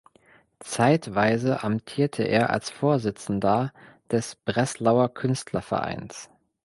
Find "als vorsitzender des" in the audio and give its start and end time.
2.49-4.33